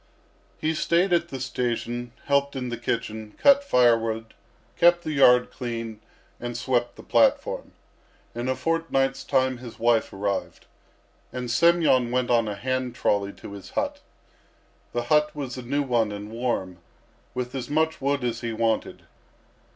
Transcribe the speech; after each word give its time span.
He 0.57 0.73
stayed 0.73 1.13
at 1.13 1.27
the 1.29 1.39
station, 1.39 2.13
helped 2.25 2.55
in 2.55 2.69
the 2.69 2.77
kitchen, 2.77 3.35
cut 3.37 3.63
firewood, 3.63 4.33
kept 4.75 5.03
the 5.03 5.11
yard 5.11 5.51
clean, 5.51 6.01
and 6.39 6.57
swept 6.57 6.95
the 6.95 7.03
platform. 7.03 7.73
In 8.33 8.49
a 8.49 8.55
fortnight's 8.55 9.23
time 9.23 9.59
his 9.59 9.77
wife 9.77 10.11
arrived, 10.11 10.65
and 11.31 11.51
Semyon 11.51 12.09
went 12.09 12.31
on 12.31 12.47
a 12.47 12.55
hand 12.55 12.95
trolley 12.95 13.31
to 13.33 13.51
his 13.51 13.69
hut. 13.69 13.99
The 14.91 15.03
hut 15.03 15.35
was 15.35 15.55
a 15.55 15.61
new 15.61 15.83
one 15.83 16.11
and 16.11 16.31
warm, 16.31 16.79
with 17.35 17.53
as 17.53 17.69
much 17.69 18.01
wood 18.01 18.23
as 18.23 18.41
he 18.41 18.53
wanted. 18.53 19.03